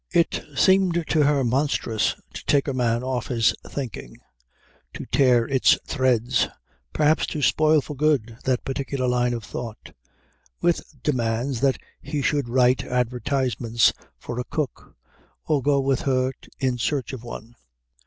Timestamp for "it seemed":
0.11-1.03